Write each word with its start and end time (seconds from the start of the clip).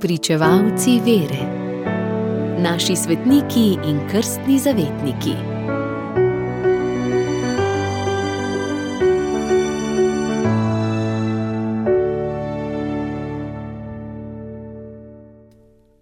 Pričevalci 0.00 1.00
vere, 1.00 1.40
naši 2.58 2.96
svetniki 2.96 3.78
in 3.88 4.00
krstni 4.10 4.58
zavetniki. 4.58 5.32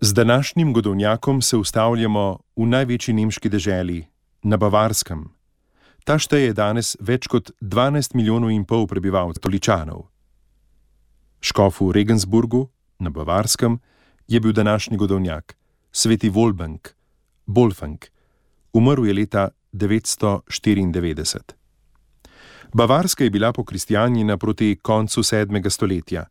Z 0.00 0.12
današnjim 0.12 0.72
godovnjakom 0.72 1.42
se 1.42 1.56
ustavljamo 1.56 2.38
v 2.56 2.66
največji 2.66 3.14
nemški 3.14 3.48
deželi, 3.48 4.06
na 4.42 4.56
Bavarskem. 4.56 5.24
Ta 6.04 6.18
šteje 6.18 6.52
danes 6.52 6.96
več 7.00 7.26
kot 7.26 7.50
12 7.60 8.14
milijonov 8.14 8.50
in 8.50 8.64
pol 8.64 8.86
prebivalcev, 8.86 9.40
toličanov. 9.40 10.08
Škof 11.40 11.80
v 11.80 11.92
Regensburgu, 11.92 12.68
na 12.98 13.10
Bavarskem, 13.10 13.78
je 14.28 14.40
bil 14.40 14.52
današnji 14.52 14.96
godovnjak, 14.96 15.56
sveti 15.92 16.30
Wolfgang, 16.30 16.78
Bolfang, 17.46 17.98
umrl 18.72 19.06
je 19.06 19.14
leta 19.14 19.48
994. 19.72 21.38
Bavarska 22.72 23.24
je 23.24 23.30
bila 23.30 23.52
pokristijanjena 23.52 24.36
proti 24.36 24.78
koncu 24.82 25.22
7. 25.22 25.70
stoletja. 25.70 26.24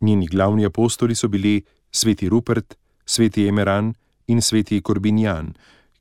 Njeni 0.00 0.26
glavni 0.26 0.66
apostoli 0.66 1.14
so 1.14 1.28
bili 1.28 1.62
sveti 1.90 2.28
Rupert, 2.28 2.74
sveti 3.06 3.48
Emeran 3.48 3.94
in 4.26 4.42
sveti 4.42 4.80
Korbinjan, 4.82 5.54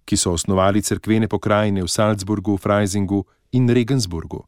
ki 0.06 0.18
so 0.18 0.32
osnovali 0.32 0.82
cerkvene 0.82 1.28
pokrajine 1.28 1.84
v 1.84 1.88
Salzburgu, 1.88 2.58
Freisingu 2.58 3.26
in 3.52 3.70
Regensburgu. 3.70 4.46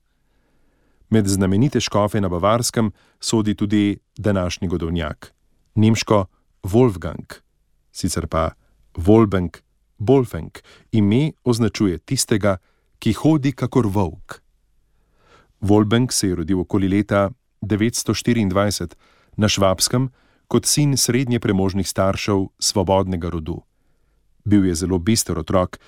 Med 1.10 1.28
znamenite 1.28 1.80
škofe 1.80 2.22
na 2.22 2.30
Bavarskem 2.30 2.92
sodi 3.20 3.56
tudi 3.56 3.98
današnji 4.18 4.68
godovnjak, 4.68 5.34
nemško 5.76 6.26
Wolfgang, 6.68 7.42
sicer 7.92 8.28
pa 8.28 8.52
Wolfgang, 8.98 9.52
Bolfeng, 9.98 10.52
ime 10.92 11.32
označuje 11.44 11.98
tistega, 12.04 12.58
ki 13.00 13.14
hodi 13.14 13.54
kakor 13.56 13.88
volk. 13.88 14.42
Wolfgang 15.62 16.12
se 16.12 16.28
je 16.28 16.36
rodil 16.36 16.60
okoli 16.60 16.90
leta 16.90 17.30
924 17.62 18.96
na 19.38 19.48
Švabskem 19.48 20.10
kot 20.48 20.66
sin 20.66 20.98
srednje 20.98 21.40
premožnih 21.40 21.88
staršev 21.88 22.48
svobodnega 22.60 23.30
rodu. 23.30 23.62
Bil 24.46 24.66
je 24.66 24.76
zelo 24.76 25.00
bister 25.00 25.40
otrok 25.40 25.80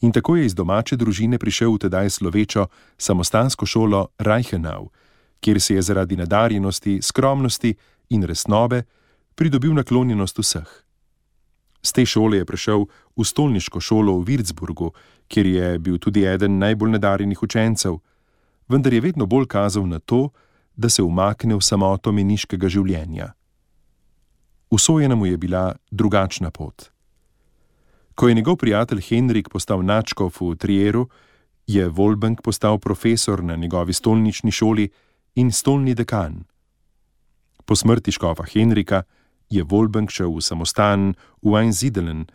in 0.00 0.12
tako 0.12 0.36
je 0.36 0.46
iz 0.46 0.54
domače 0.54 0.96
družine 0.96 1.38
prišel 1.38 1.74
v 1.74 1.78
tedaj 1.78 2.10
slovečo 2.10 2.68
samostansko 2.98 3.66
šolo 3.66 4.06
Reichenau, 4.18 4.92
kjer 5.40 5.60
si 5.60 5.74
je 5.74 5.82
zaradi 5.82 6.16
nadarjenosti, 6.16 7.02
skromnosti 7.02 7.74
in 8.10 8.22
resnobe 8.22 8.84
pridobil 9.38 9.70
naklonjenost 9.70 10.38
vseh. 10.42 10.66
Z 11.82 11.94
te 11.94 12.02
šole 12.02 12.42
je 12.42 12.44
prešel 12.44 12.90
v 13.14 13.22
stolniško 13.22 13.78
šolo 13.78 14.18
v 14.18 14.26
Würzburgu, 14.26 14.90
kjer 15.30 15.46
je 15.46 15.68
bil 15.78 15.98
tudi 16.02 16.26
eden 16.26 16.58
najbolj 16.58 16.98
nadarjenih 16.98 17.42
učencev, 17.42 18.00
vendar 18.68 18.92
je 18.92 19.00
vedno 19.00 19.30
bolj 19.30 19.46
kazal 19.46 19.86
na 19.86 20.02
to, 20.02 20.34
da 20.74 20.90
se 20.90 21.02
umakne 21.02 21.54
v 21.54 21.62
samoto 21.62 22.10
meniškega 22.12 22.66
življenja. 22.66 23.32
Usojena 24.70 25.14
mu 25.14 25.26
je 25.26 25.38
bila 25.38 25.76
drugačna 25.90 26.50
pot. 26.50 26.90
Ko 28.14 28.28
je 28.28 28.34
njegov 28.34 28.58
prijatelj 28.58 29.00
Henrik 29.06 29.48
postal 29.48 29.86
načkov 29.86 30.34
v 30.40 30.56
Trieru, 30.58 31.06
je 31.66 31.86
Wolfgang 31.86 32.42
postal 32.42 32.78
profesor 32.78 33.44
na 33.44 33.56
njegovi 33.56 33.92
stolnični 33.92 34.50
šoli 34.50 34.88
in 35.34 35.52
stolni 35.52 35.94
dekan. 35.94 36.42
Po 37.64 37.76
smrti 37.76 38.12
škofa 38.12 38.44
Henrika 38.50 39.02
je 39.50 39.64
Wolfgang 39.64 40.10
šel 40.10 40.30
v 40.32 40.40
samostan 40.44 41.14
v 41.42 41.56
Einzidelen, 41.56 42.26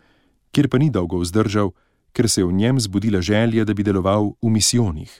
kjer 0.50 0.68
pa 0.68 0.78
ni 0.78 0.90
dolgo 0.90 1.22
vzdržal, 1.22 1.74
ker 2.14 2.28
se 2.30 2.40
je 2.40 2.46
v 2.46 2.52
njem 2.52 2.80
zbudila 2.80 3.20
želja, 3.20 3.64
da 3.64 3.74
bi 3.74 3.82
deloval 3.82 4.34
v 4.42 4.48
misijonih. 4.50 5.10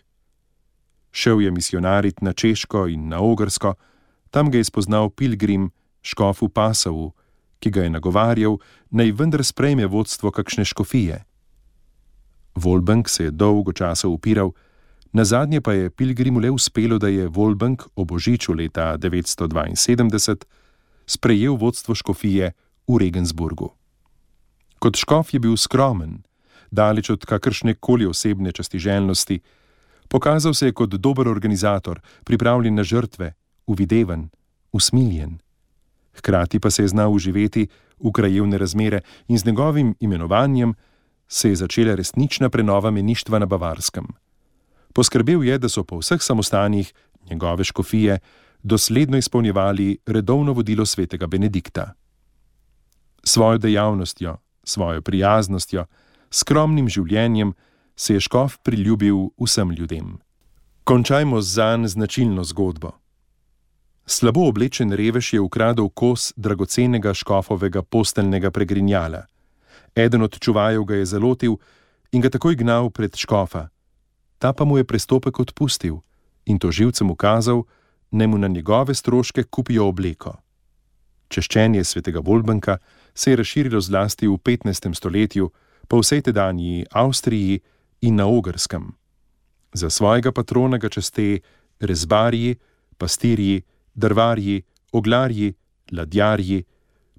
Šel 1.14 1.40
je 1.40 1.50
misionarit 1.50 2.22
na 2.22 2.32
Češko 2.32 2.86
in 2.86 3.08
na 3.08 3.20
Ogrsko, 3.22 3.74
tam 4.30 4.50
ga 4.50 4.58
je 4.58 4.64
spoznal 4.64 5.10
Pilgrim, 5.10 5.70
škofu 6.02 6.48
Pasovu, 6.48 7.14
ki 7.58 7.70
ga 7.70 7.86
je 7.86 7.90
nagovarjal, 7.90 8.58
naj 8.90 9.12
vendar 9.12 9.44
sprejme 9.44 9.86
vodstvo 9.86 10.30
kakšne 10.30 10.64
škofije. 10.64 11.22
Volbank 12.54 13.08
se 13.08 13.24
je 13.24 13.30
dolgo 13.30 13.72
časa 13.72 14.08
upiral, 14.08 14.52
na 15.12 15.24
zadnje 15.24 15.60
pa 15.60 15.72
je 15.72 15.90
Pilgrimu 15.90 16.40
le 16.40 16.50
uspelo, 16.50 16.98
da 16.98 17.08
je 17.08 17.28
Volbank 17.28 17.82
o 17.94 18.04
božiču 18.04 18.52
leta 18.52 18.98
972 18.98 20.63
sprejel 21.06 21.56
vodstvo 21.56 21.94
škofije 21.94 22.52
v 22.88 22.98
Regensburgu. 22.98 23.72
Kot 24.78 24.96
škof 24.96 25.34
je 25.34 25.40
bil 25.40 25.56
skromen, 25.56 26.22
daleč 26.70 27.10
od 27.10 27.24
kakršne 27.24 27.74
koli 27.74 28.06
osebne 28.06 28.52
častiželjnosti, 28.52 29.40
pokazal 30.08 30.54
se 30.54 30.66
je 30.66 30.72
kot 30.72 30.90
dober 30.90 31.28
organizator, 31.28 32.00
pripravljen 32.24 32.74
na 32.74 32.82
žrtve, 32.82 33.32
uvideven, 33.66 34.28
usmiljen 34.72 35.38
hkrati 36.14 36.60
pa 36.60 36.70
se 36.70 36.82
je 36.82 36.88
znal 36.88 37.12
uživeti 37.12 37.68
v 37.98 38.12
krajevne 38.12 38.58
razmere 38.58 39.00
in 39.28 39.38
z 39.38 39.46
njegovim 39.46 39.94
imenovanjem 40.00 40.74
se 41.28 41.48
je 41.48 41.56
začela 41.56 41.94
resnična 41.94 42.48
prenova 42.48 42.90
meništva 42.90 43.38
na 43.38 43.46
Bavarskem. 43.46 44.06
Poskrbel 44.92 45.44
je, 45.44 45.58
da 45.58 45.68
so 45.68 45.84
po 45.84 45.98
vseh 45.98 46.22
samostanjih 46.22 46.92
njegove 47.30 47.64
škofije 47.64 48.18
dosledno 48.64 49.16
izpolnjevali 49.16 49.98
redovno 50.06 50.52
vodilo 50.52 50.86
svetega 50.86 51.26
Benedikta. 51.26 51.92
Svojo 53.24 53.58
dejavnostjo, 53.58 54.36
svojo 54.64 55.02
prijaznostjo, 55.02 55.84
skromnim 56.30 56.88
življenjem 56.88 57.52
se 57.96 58.14
je 58.14 58.20
škof 58.20 58.58
priljubil 58.64 59.28
vsem 59.40 59.70
ljudem. 59.70 60.18
Končajmo 60.84 61.40
z 61.40 61.54
zanj 61.54 61.86
značilno 61.86 62.44
zgodbo. 62.44 62.92
Slabo 64.06 64.48
oblečen 64.48 64.92
revež 64.92 65.32
je 65.32 65.40
ukradel 65.40 65.88
kos 65.88 66.32
dragocenega 66.36 67.14
škofovega 67.14 67.82
posteljnega 67.82 68.50
pregrinjala. 68.50 69.24
Eden 69.96 70.22
od 70.22 70.38
čuvajev 70.38 70.84
ga 70.84 70.94
je 70.94 71.06
zalotil 71.06 71.56
in 72.12 72.20
ga 72.20 72.28
takoj 72.28 72.56
gnal 72.56 72.90
pred 72.90 73.16
škofa. 73.16 73.68
Ta 74.38 74.52
pa 74.52 74.64
mu 74.64 74.78
je 74.78 74.84
prestopek 74.84 75.40
odpustil 75.40 76.00
in 76.44 76.58
to 76.58 76.70
živcem 76.70 77.10
ukazal, 77.10 77.64
naj 78.14 78.26
mu 78.26 78.38
na 78.38 78.48
njegove 78.48 78.94
stroške 78.94 79.42
kupijo 79.42 79.88
obleko. 79.88 80.36
Češčenje 81.28 81.84
svetega 81.84 82.20
Volbanka 82.22 82.78
se 83.14 83.30
je 83.30 83.36
razširilo 83.36 83.80
zlasti 83.80 84.28
v 84.28 84.36
15. 84.38 84.94
stoletju 84.94 85.50
po 85.88 85.98
vsej 85.98 86.22
tedanji 86.22 86.84
Avstriji 86.90 87.60
in 88.00 88.16
na 88.16 88.26
Ogrskem. 88.26 88.92
Za 89.72 89.90
svojega 89.90 90.32
patrona 90.32 90.78
ga 90.78 90.88
česte 90.88 91.40
rezbarji, 91.80 92.54
pastirji, 92.98 93.62
drvarji, 93.94 94.62
oglarji, 94.92 95.54
ladjarji, 95.92 96.62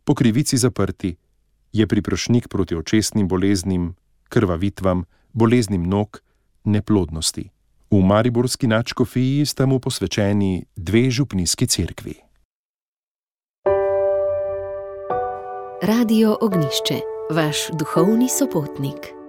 po 0.04 0.16
krivici 0.16 0.58
zaprti, 0.58 1.16
je 1.74 1.88
priprošnik 1.88 2.48
proti 2.48 2.76
očesnim 2.76 3.28
boleznim, 3.28 3.96
krvavitvam, 4.30 5.04
boleznim 5.34 5.84
nog, 5.84 6.22
neplodnosti. 6.64 7.50
V 7.92 8.02
Mariborski 8.02 8.68
načkofiji 8.68 9.46
sta 9.46 9.66
mu 9.66 9.80
posvečeni 9.80 10.66
dve 10.76 11.10
župnijski 11.10 11.68
cerkvi. 11.68 12.14
Radio 15.82 16.38
Ognišče, 16.42 17.00
vaš 17.32 17.58
duhovni 17.80 18.30
sopotnik. 18.30 19.25